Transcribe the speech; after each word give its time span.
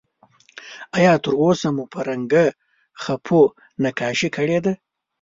آیا 0.97 1.13
تر 1.23 1.31
اوسه 1.43 1.69
مو 1.75 1.83
په 1.93 1.99
رنګه 2.09 2.43
خپو 3.01 3.39
نقاشي 3.83 4.29
کړې 4.35 4.59
ده؟ 4.65 4.73